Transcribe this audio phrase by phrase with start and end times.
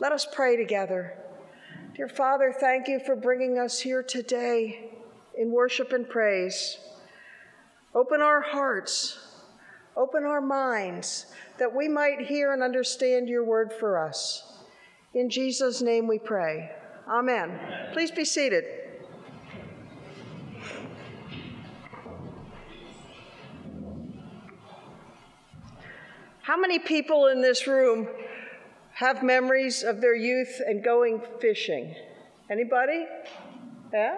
[0.00, 1.16] Let us pray together.
[1.94, 4.90] Dear Father, thank you for bringing us here today
[5.38, 6.78] in worship and praise.
[7.94, 9.18] Open our hearts,
[9.96, 11.26] open our minds,
[11.58, 14.58] that we might hear and understand your word for us.
[15.14, 16.72] In Jesus' name we pray.
[17.08, 17.60] Amen.
[17.92, 18.64] Please be seated.
[26.42, 28.08] How many people in this room
[28.94, 31.94] have memories of their youth and going fishing?
[32.50, 33.06] Anybody?
[33.92, 34.16] Yeah?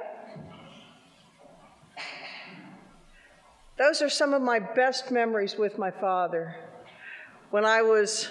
[3.78, 6.56] Those are some of my best memories with my father.
[7.51, 8.28] When I was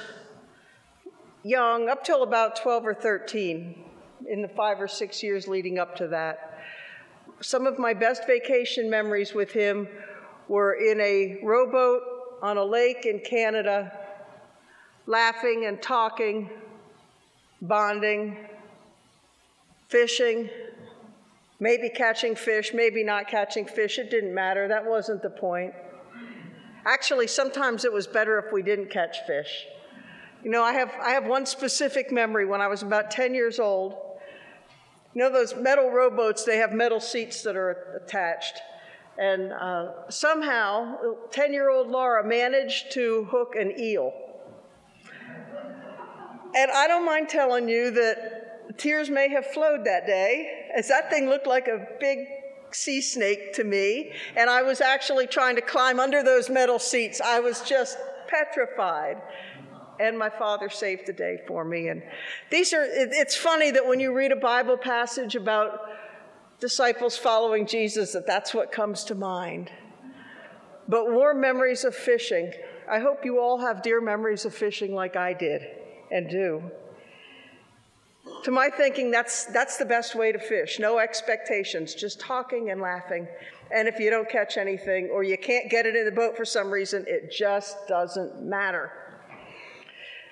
[1.43, 3.83] young, up till about 12 or 13,
[4.27, 6.59] in the five or six years leading up to that,
[7.41, 9.87] some of my best vacation memories with him
[10.47, 12.01] were in a rowboat
[12.41, 13.91] on a lake in Canada,
[15.05, 16.49] laughing and talking,
[17.61, 18.37] bonding,
[19.87, 20.49] fishing,
[21.59, 23.99] maybe catching fish, maybe not catching fish.
[23.99, 24.67] It didn't matter.
[24.67, 25.73] That wasn't the point.
[26.85, 29.65] Actually, sometimes it was better if we didn't catch fish.
[30.43, 33.59] You know, I have, I have one specific memory when I was about 10 years
[33.59, 33.95] old.
[35.15, 38.61] You know, those metal rowboats, they have metal seats that are attached.
[39.17, 40.97] And uh, somehow,
[41.31, 44.13] 10 year old Laura managed to hook an eel.
[46.55, 51.09] And I don't mind telling you that tears may have flowed that day, as that
[51.09, 52.19] thing looked like a big
[52.71, 54.13] sea snake to me.
[54.37, 57.19] And I was actually trying to climb under those metal seats.
[57.19, 57.97] I was just
[58.27, 59.21] petrified.
[59.99, 61.89] And my father saved the day for me.
[61.89, 62.03] And
[62.49, 65.79] these are, it's funny that when you read a Bible passage about
[66.59, 69.71] disciples following Jesus that that's what comes to mind.
[70.87, 72.51] But warm memories of fishing.
[72.89, 75.65] I hope you all have dear memories of fishing like I did
[76.11, 76.63] and do.
[78.43, 80.79] To my thinking, that's, that's the best way to fish.
[80.79, 83.27] No expectations, just talking and laughing.
[83.71, 86.45] And if you don't catch anything or you can't get it in the boat for
[86.45, 88.91] some reason, it just doesn't matter.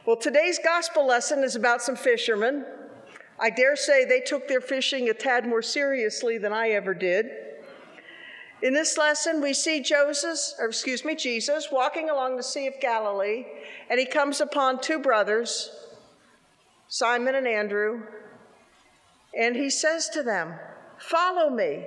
[0.06, 2.66] Well, today's gospel lesson is about some fishermen
[3.40, 7.26] I dare say they took their fishing a tad more seriously than I ever did.
[8.64, 12.80] In this lesson, we see Joseph, or excuse me, Jesus walking along the Sea of
[12.80, 13.46] Galilee,
[13.90, 15.70] and he comes upon two brothers,
[16.88, 18.04] Simon and Andrew,
[19.38, 20.54] and he says to them,
[20.98, 21.86] Follow me,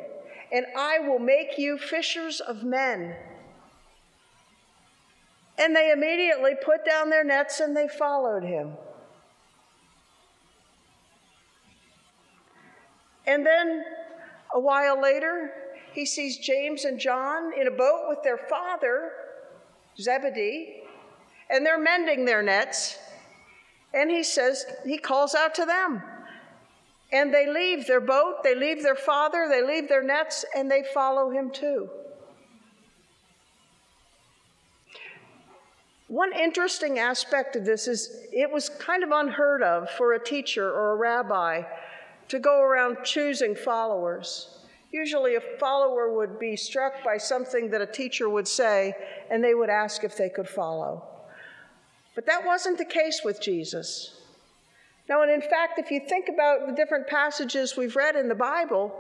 [0.53, 3.17] and I will make you fishers of men.
[5.57, 8.73] And they immediately put down their nets and they followed him.
[13.27, 13.83] And then
[14.55, 15.51] a while later,
[15.97, 19.13] he sees James and John in a boat with their father,
[19.99, 20.83] Zebedee,
[21.49, 22.99] and they're mending their nets.
[23.95, 26.03] And he says, he calls out to them.
[27.13, 30.85] And they leave their boat, they leave their father, they leave their nets, and they
[30.93, 31.89] follow him too.
[36.09, 40.71] One interesting aspect of this is it was kind of unheard of for a teacher
[40.71, 41.63] or a rabbi
[42.29, 44.66] to go around choosing followers.
[44.91, 48.95] Usually, a follower would be struck by something that a teacher would say,
[49.31, 51.05] and they would ask if they could follow.
[52.15, 54.21] But that wasn't the case with Jesus.
[55.09, 58.35] Now, and in fact, if you think about the different passages we've read in the
[58.35, 58.93] Bible,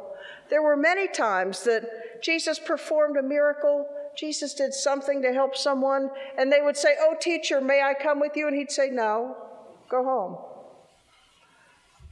[0.50, 6.10] there were many times that Jesus performed a miracle, Jesus did something to help someone,
[6.38, 8.46] and they would say, Oh, teacher, may I come with you?
[8.46, 9.36] And he'd say, No,
[9.88, 10.38] go home.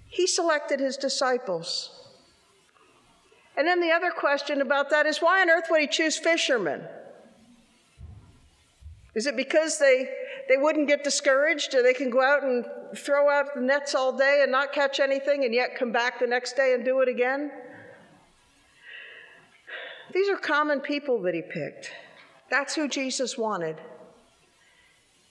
[0.09, 2.03] He selected his disciples.
[3.56, 6.82] And then the other question about that is why on earth would he choose fishermen?
[9.15, 10.09] Is it because they,
[10.48, 12.66] they wouldn't get discouraged or they can go out and
[12.97, 16.26] throw out the nets all day and not catch anything and yet come back the
[16.26, 17.53] next day and do it again?
[20.12, 21.93] These are common people that he picked.
[22.50, 23.76] That's who Jesus wanted.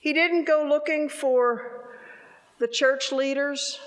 [0.00, 1.90] He didn't go looking for
[2.58, 3.78] the church leaders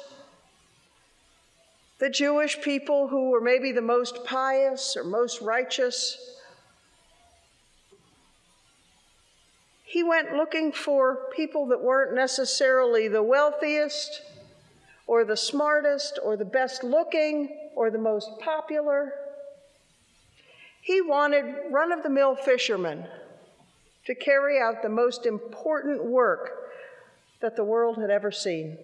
[2.00, 6.18] the Jewish people who were maybe the most pious or most righteous.
[9.84, 14.22] He went looking for people that weren't necessarily the wealthiest
[15.08, 19.14] or the smartest or the best looking or the most popular.
[20.82, 23.06] He wanted run of the mill fishermen
[24.06, 26.52] to carry out the most important work
[27.42, 28.78] that the world had ever seen.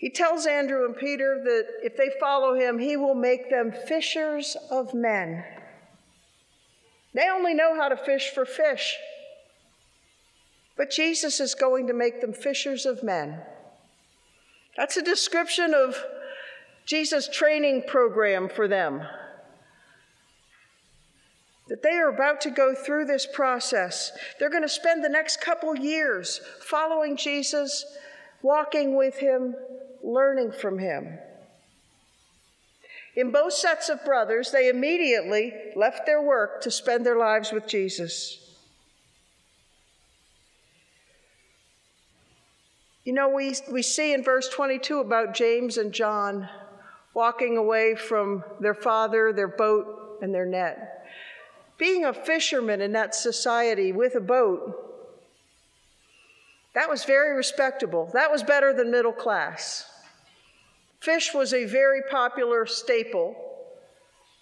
[0.00, 4.56] He tells Andrew and Peter that if they follow him, he will make them fishers
[4.70, 5.44] of men.
[7.12, 8.96] They only know how to fish for fish.
[10.74, 13.42] But Jesus is going to make them fishers of men.
[14.74, 16.02] That's a description of
[16.86, 19.02] Jesus' training program for them.
[21.68, 24.12] That they are about to go through this process.
[24.38, 27.84] They're going to spend the next couple years following Jesus,
[28.40, 29.54] walking with him,
[30.02, 31.18] learning from him.
[33.16, 37.66] In both sets of brothers, they immediately left their work to spend their lives with
[37.66, 38.38] Jesus.
[43.04, 46.48] You know, we, we see in verse 22 about James and John
[47.14, 51.06] walking away from their father, their boat, and their net.
[51.78, 54.89] Being a fisherman in that society with a boat,
[56.74, 58.10] that was very respectable.
[58.12, 59.84] That was better than middle class.
[61.00, 63.34] Fish was a very popular staple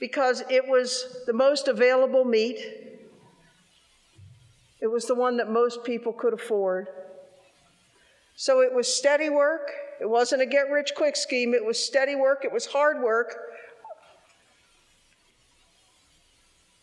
[0.00, 2.58] because it was the most available meat.
[4.80, 6.88] It was the one that most people could afford.
[8.36, 9.70] So it was steady work.
[10.00, 11.54] It wasn't a get rich quick scheme.
[11.54, 12.44] It was steady work.
[12.44, 13.36] It was hard work.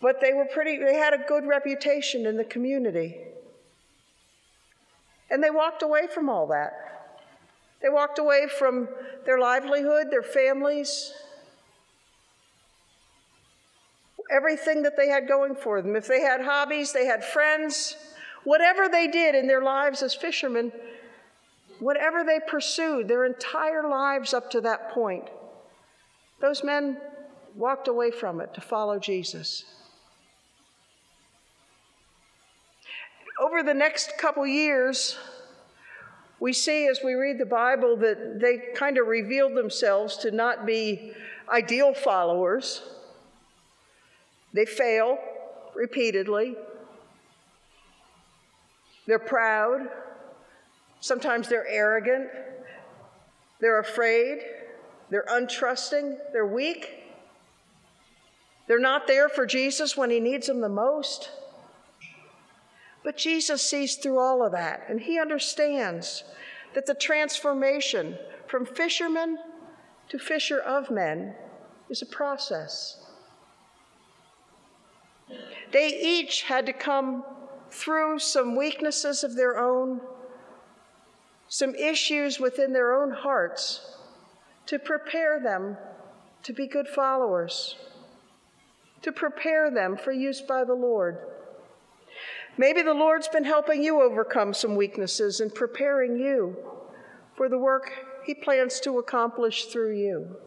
[0.01, 3.17] But they were pretty, they had a good reputation in the community.
[5.29, 6.73] And they walked away from all that.
[7.81, 8.87] They walked away from
[9.25, 11.13] their livelihood, their families,
[14.31, 15.95] everything that they had going for them.
[15.95, 17.95] If they had hobbies, they had friends,
[18.43, 20.71] whatever they did in their lives as fishermen,
[21.79, 25.29] whatever they pursued, their entire lives up to that point,
[26.41, 26.97] those men
[27.55, 29.63] walked away from it to follow Jesus.
[33.39, 35.17] Over the next couple years,
[36.39, 40.65] we see as we read the Bible that they kind of revealed themselves to not
[40.65, 41.11] be
[41.49, 42.81] ideal followers.
[44.53, 45.17] They fail
[45.75, 46.55] repeatedly.
[49.05, 49.89] They're proud.
[51.01, 52.29] Sometimes they're arrogant.
[53.59, 54.39] They're afraid.
[55.09, 56.17] They're untrusting.
[56.31, 57.03] They're weak.
[58.67, 61.29] They're not there for Jesus when he needs them the most.
[63.05, 66.23] But Jesus sees through all of that, and he understands
[66.73, 68.17] that the transformation
[68.47, 69.37] from fisherman
[70.09, 71.35] to fisher of men
[71.87, 72.97] is a process.
[75.71, 77.23] They each had to come
[77.69, 80.01] through some weaknesses of their own,
[81.47, 83.97] some issues within their own hearts
[84.65, 85.77] to prepare them
[86.41, 87.75] to be good followers,
[89.03, 91.19] to prepare them for use by the Lord.
[92.57, 96.55] Maybe the Lord's been helping you overcome some weaknesses and preparing you
[97.35, 97.91] for the work
[98.25, 100.37] He plans to accomplish through you.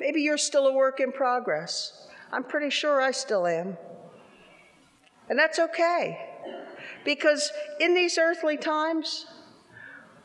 [0.00, 2.08] Maybe you're still a work in progress.
[2.32, 3.76] I'm pretty sure I still am.
[5.28, 6.18] And that's okay.
[7.04, 9.26] Because in these earthly times,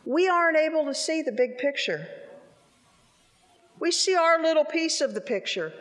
[0.04, 2.08] we aren't able to see the big picture.
[3.80, 5.72] We see our little piece of the picture.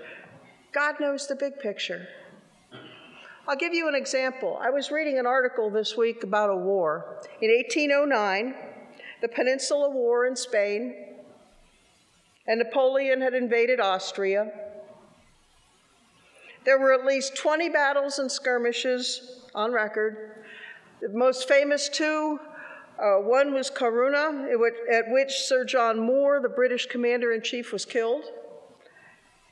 [0.72, 2.06] God knows the big picture.
[3.48, 4.58] I'll give you an example.
[4.60, 7.22] I was reading an article this week about a war.
[7.40, 8.54] In 1809,
[9.22, 10.94] the Peninsula War in Spain,
[12.48, 14.50] and Napoleon had invaded Austria.
[16.64, 20.44] There were at least 20 battles and skirmishes on record.
[21.00, 22.40] The most famous two
[22.99, 24.49] uh, one was Corunna,
[24.92, 28.25] at which Sir John Moore, the British commander in chief, was killed,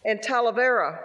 [0.05, 0.99] and Talavera,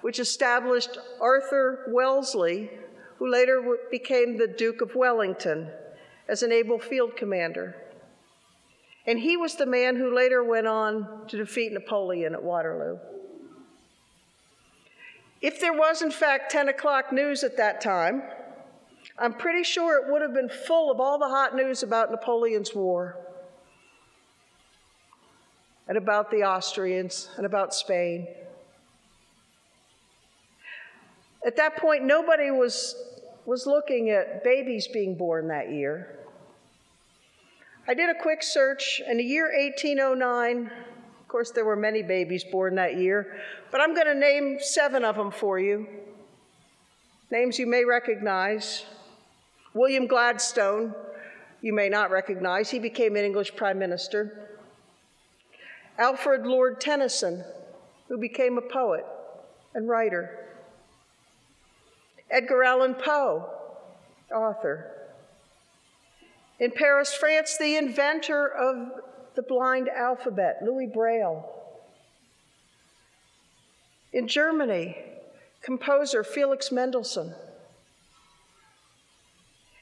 [0.00, 2.70] which established Arthur Wellesley,
[3.18, 5.68] who later became the Duke of Wellington,
[6.28, 7.74] as an able field commander.
[9.06, 12.98] And he was the man who later went on to defeat Napoleon at Waterloo.
[15.42, 18.22] If there was, in fact, 10 o'clock news at that time,
[19.18, 22.74] I'm pretty sure it would have been full of all the hot news about Napoleon's
[22.74, 23.16] war
[25.88, 28.28] and about the Austrians and about Spain.
[31.46, 32.94] At that point, nobody was,
[33.46, 36.18] was looking at babies being born that year.
[37.88, 40.66] I did a quick search, and the year 1809,
[41.20, 45.04] of course, there were many babies born that year, but I'm going to name seven
[45.04, 45.86] of them for you.
[47.30, 48.84] Names you may recognize.
[49.72, 50.94] William Gladstone,
[51.62, 54.48] you may not recognize, he became an English Prime Minister.
[55.98, 57.44] Alfred Lord Tennyson,
[58.08, 59.04] who became a poet
[59.74, 60.49] and writer.
[62.30, 63.48] Edgar Allan Poe,
[64.32, 64.92] author.
[66.58, 69.00] In Paris, France, the inventor of
[69.34, 71.48] the blind alphabet, Louis Braille.
[74.12, 74.96] In Germany,
[75.62, 77.34] composer Felix Mendelssohn.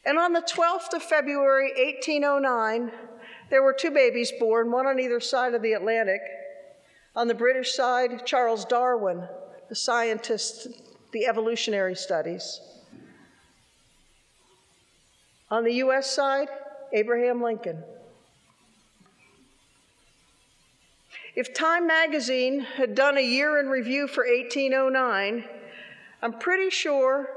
[0.05, 2.93] And on the 12th of February, 1809,
[3.51, 6.21] there were two babies born, one on either side of the Atlantic.
[7.17, 9.27] On the British side, Charles Darwin,
[9.69, 10.69] the scientist,
[11.13, 12.61] the evolutionary studies.
[15.51, 16.49] On the US side,
[16.93, 17.83] Abraham Lincoln.
[21.35, 25.45] If Time magazine had done a year in review for 1809,
[26.21, 27.31] I'm pretty sure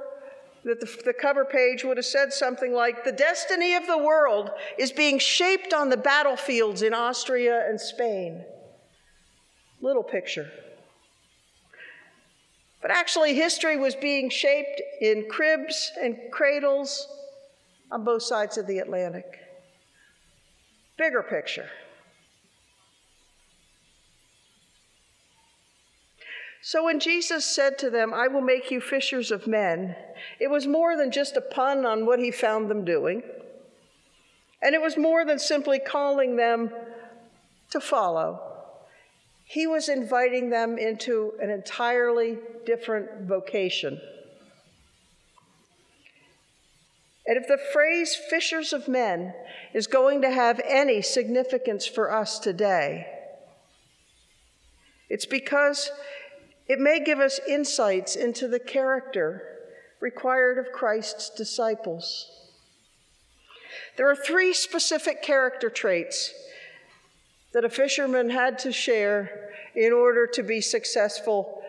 [0.63, 4.51] that the, the, cover page would have said something like The destiny of the world
[4.77, 8.43] is being shaped on the battlefields in Austria and Spain.
[9.81, 10.51] Little picture.
[12.81, 17.07] But actually, history was being shaped in cribs and cradles
[17.91, 19.25] on both sides of the Atlantic.
[20.97, 21.69] Bigger picture.
[26.63, 29.95] So when Jesus said to them, I will make you fishers of men,
[30.39, 33.23] it was more than just a pun on what he found them doing.
[34.61, 36.71] And it was more than simply calling them
[37.71, 38.50] to follow.
[39.51, 43.99] He was inviting them into an entirely different vocation.
[47.27, 49.33] And if the phrase fishers of men
[49.73, 53.05] is going to have any significance for us today,
[55.09, 55.91] it's because
[56.69, 59.43] it may give us insights into the character
[59.99, 62.31] required of Christ's disciples.
[63.97, 66.33] There are three specific character traits
[67.53, 71.61] that a fisherman had to share in order to be successful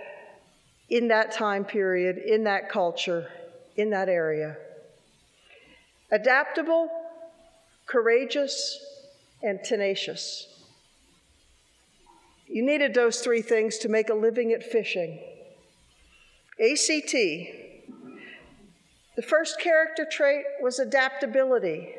[0.89, 3.29] in that time period, in that culture,
[3.77, 4.57] in that area
[6.13, 6.91] adaptable,
[7.87, 8.79] courageous,
[9.43, 10.47] and tenacious.
[12.47, 15.19] You needed those three things to make a living at fishing.
[16.61, 17.13] ACT.
[19.17, 21.95] The first character trait was adaptability.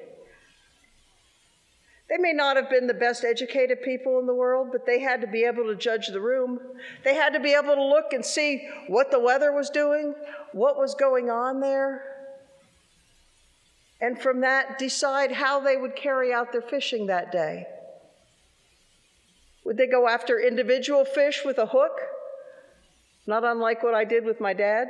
[2.13, 5.19] They may not have been the best educated people in the world, but they had
[5.21, 6.59] to be able to judge the room.
[7.03, 10.13] They had to be able to look and see what the weather was doing,
[10.51, 12.03] what was going on there,
[13.99, 17.65] and from that decide how they would carry out their fishing that day.
[19.63, 21.99] Would they go after individual fish with a hook?
[23.25, 24.87] Not unlike what I did with my dad.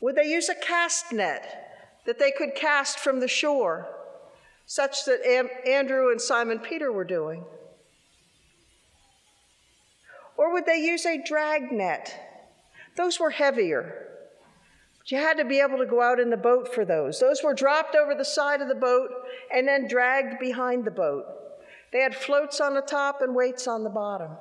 [0.00, 1.65] Would they use a cast net
[2.06, 3.86] that they could cast from the shore,
[4.64, 7.44] such that Am- Andrew and Simon Peter were doing?
[10.36, 12.14] Or would they use a drag net?
[12.96, 14.08] Those were heavier.
[14.98, 17.20] But you had to be able to go out in the boat for those.
[17.20, 19.10] Those were dropped over the side of the boat
[19.52, 21.24] and then dragged behind the boat.
[21.92, 24.32] They had floats on the top and weights on the bottom.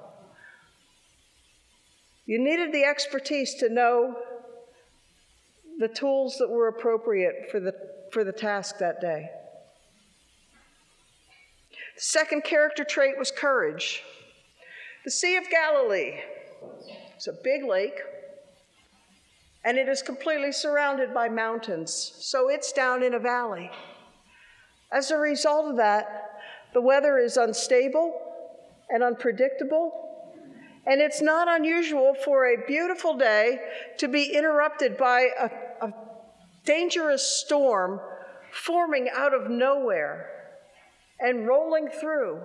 [2.25, 4.17] You needed the expertise to know
[5.79, 7.73] the tools that were appropriate for the,
[8.11, 9.29] for the task that day.
[11.95, 14.03] The second character trait was courage.
[15.03, 16.19] The Sea of Galilee
[17.17, 17.99] is a big lake
[19.65, 23.71] and it is completely surrounded by mountains, so it's down in a valley.
[24.91, 26.39] As a result of that,
[26.73, 28.21] the weather is unstable
[28.91, 30.04] and unpredictable,
[30.85, 33.59] and it's not unusual for a beautiful day
[33.97, 35.49] to be interrupted by a,
[35.87, 35.93] a
[36.63, 37.99] dangerous storm
[38.51, 40.29] forming out of nowhere
[41.19, 42.39] and rolling through.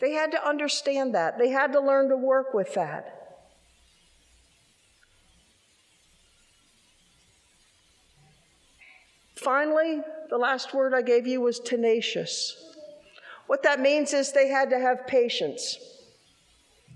[0.00, 3.20] They had to understand that, they had to learn to work with that.
[9.36, 12.56] Finally, the last word I gave you was tenacious.
[13.46, 15.76] What that means is they had to have patience.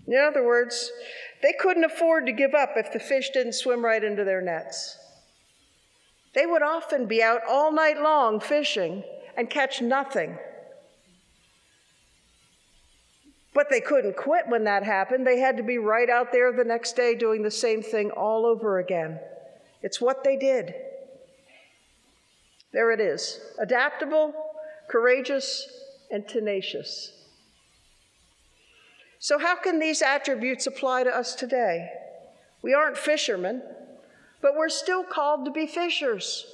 [0.09, 0.91] In other words,
[1.43, 4.97] they couldn't afford to give up if the fish didn't swim right into their nets.
[6.35, 9.05] They would often be out all night long fishing
[9.37, 10.39] and catch nothing.
[13.53, 15.27] But they couldn't quit when that happened.
[15.27, 18.47] They had to be right out there the next day doing the same thing all
[18.47, 19.21] over again.
[19.83, 20.75] It's what they did.
[22.73, 24.33] There it is adaptable,
[24.89, 25.67] courageous,
[26.11, 27.13] and tenacious.
[29.21, 31.91] So, how can these attributes apply to us today?
[32.63, 33.63] We aren't fishermen,
[34.41, 36.47] but we're still called to be fishers,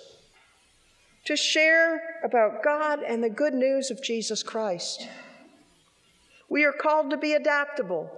[1.27, 5.09] to share about God and the good news of Jesus Christ.
[6.49, 8.11] We are called to be adaptable,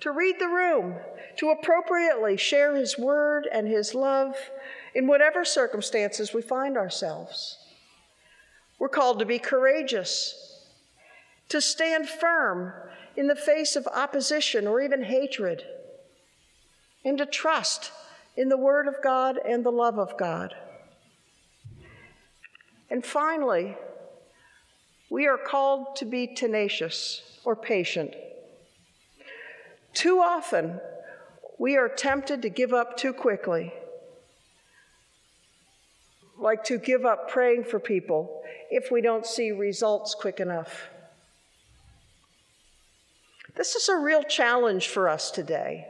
[0.00, 0.96] to read the room,
[1.36, 4.36] to appropriately share His word and His love
[4.94, 7.58] in whatever circumstances we find ourselves.
[8.78, 10.68] We're called to be courageous,
[11.48, 12.72] to stand firm
[13.16, 15.64] in the face of opposition or even hatred,
[17.04, 17.92] and to trust
[18.36, 20.54] in the Word of God and the love of God.
[22.90, 23.76] And finally,
[25.10, 28.14] we are called to be tenacious or patient.
[29.92, 30.80] Too often,
[31.58, 33.72] we are tempted to give up too quickly,
[36.36, 40.88] like to give up praying for people if we don't see results quick enough.
[43.56, 45.86] This is a real challenge for us today.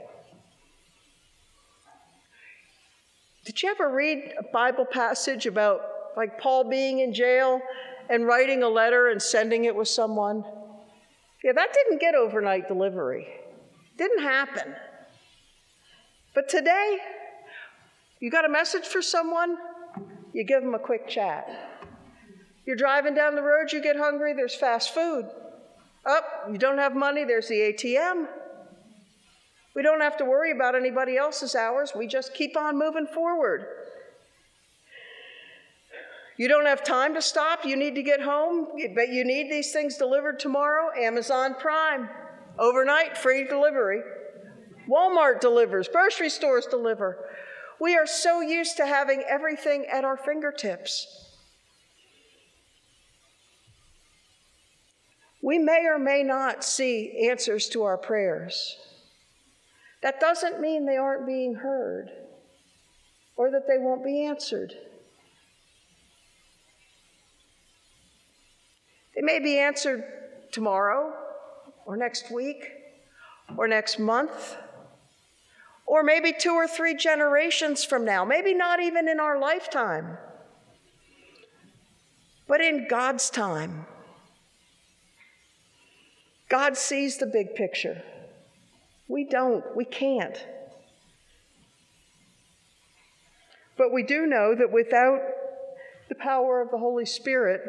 [3.46, 5.82] Did you ever read a Bible passage about
[6.16, 7.60] like Paul being in jail
[8.10, 10.44] and writing a letter and sending it with someone?
[11.42, 13.28] Yeah, that didn't get overnight delivery.
[13.96, 14.74] Didn't happen.
[16.34, 16.98] But today,
[18.20, 19.56] you got a message for someone,
[20.32, 21.48] you give them a quick chat.
[22.66, 25.30] You're driving down the road, you get hungry, there's fast food.
[26.06, 28.26] Up, oh, you don't have money, there's the ATM.
[29.74, 33.66] We don't have to worry about anybody else's hours, we just keep on moving forward.
[36.36, 39.72] You don't have time to stop, you need to get home, but you need these
[39.72, 40.90] things delivered tomorrow.
[41.00, 42.08] Amazon Prime,
[42.58, 44.00] overnight, free delivery.
[44.88, 47.16] Walmart delivers, grocery stores deliver.
[47.80, 51.23] We are so used to having everything at our fingertips.
[55.44, 58.78] We may or may not see answers to our prayers.
[60.00, 62.08] That doesn't mean they aren't being heard
[63.36, 64.72] or that they won't be answered.
[69.14, 70.04] They may be answered
[70.50, 71.12] tomorrow
[71.84, 72.66] or next week
[73.58, 74.56] or next month
[75.84, 80.16] or maybe two or three generations from now, maybe not even in our lifetime,
[82.48, 83.84] but in God's time.
[86.48, 88.02] God sees the big picture.
[89.08, 90.46] We don't, we can't.
[93.76, 95.20] But we do know that without
[96.08, 97.60] the power of the Holy Spirit,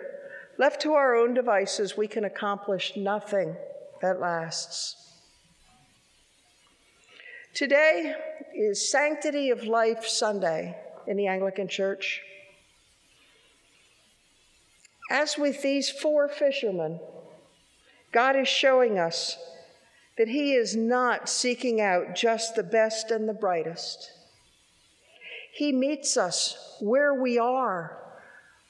[0.58, 3.55] left to our own devices, we can accomplish nothing
[4.01, 4.96] that lasts.
[7.53, 8.14] Today
[8.53, 12.22] is Sanctity of Life Sunday in the Anglican Church.
[15.09, 17.00] As with these four fishermen,
[18.16, 19.38] God is showing us
[20.18, 24.10] that He is not seeking out just the best and the brightest.
[25.51, 27.98] He meets us where we are,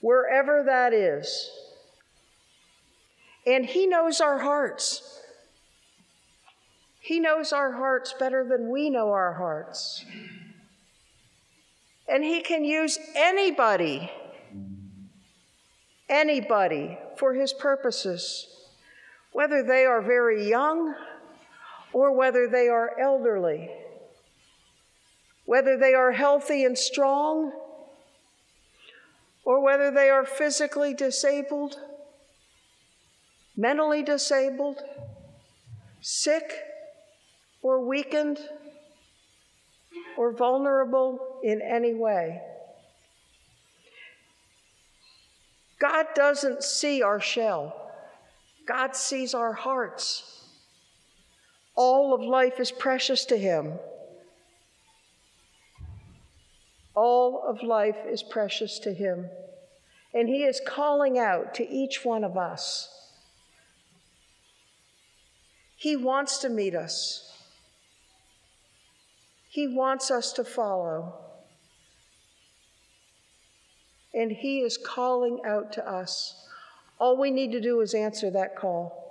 [0.02, 1.52] wherever that is.
[3.46, 5.22] And He knows our hearts.
[7.00, 10.04] He knows our hearts better than we know our hearts.
[12.10, 14.12] And He can use anybody,
[16.10, 18.48] anybody for His purposes
[19.36, 20.96] whether they are very young
[21.92, 23.70] or whether they are elderly,
[25.44, 27.52] whether they are healthy and strong
[29.44, 31.78] or whether they are physically disabled,
[33.58, 34.82] mentally disabled,
[36.00, 36.54] sick
[37.62, 38.40] or weakened
[40.18, 42.42] or vulnerable in any way.
[45.78, 47.85] God doesn't see our shell.
[48.66, 50.44] God sees our hearts.
[51.76, 53.74] All of life is precious to Him.
[56.96, 59.30] All of life is precious to Him.
[60.14, 62.90] And He is calling out to each one of us.
[65.76, 67.32] He wants to meet us,
[69.50, 71.22] He wants us to follow.
[74.14, 76.45] And He is calling out to us.
[77.00, 79.06] All we need to do is answer that call.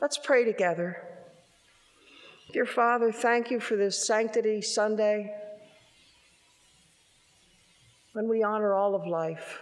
[0.00, 1.02] Let's pray together.
[2.52, 5.34] Dear Father, thank you for this Sanctity Sunday
[8.12, 9.60] when we honor all of life.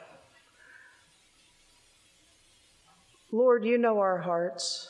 [3.33, 4.89] Lord, you know our hearts.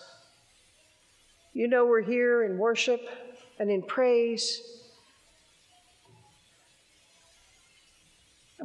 [1.55, 3.01] You know we're here in worship
[3.59, 4.76] and in praise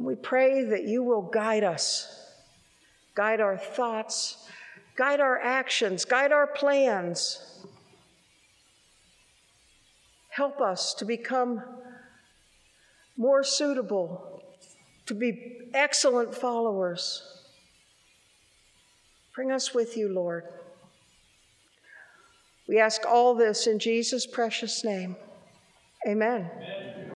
[0.02, 2.26] And we pray that you will guide us,
[3.14, 4.48] guide our thoughts,
[4.96, 7.60] guide our actions, guide our plans.
[10.30, 11.62] Help us to become
[13.16, 14.42] more suitable,
[15.06, 17.22] to be excellent followers.
[19.36, 20.46] Bring us with you, Lord.
[22.66, 25.14] We ask all this in Jesus' precious name.
[26.08, 26.50] Amen.
[26.56, 26.91] Amen.